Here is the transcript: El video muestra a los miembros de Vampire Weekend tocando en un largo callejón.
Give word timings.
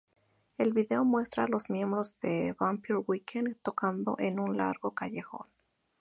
El 0.57 0.73
video 0.73 1.05
muestra 1.05 1.43
a 1.43 1.47
los 1.47 1.69
miembros 1.69 2.17
de 2.21 2.55
Vampire 2.59 2.97
Weekend 3.05 3.57
tocando 3.61 4.15
en 4.17 4.39
un 4.39 4.57
largo 4.57 4.95
callejón. 4.95 5.45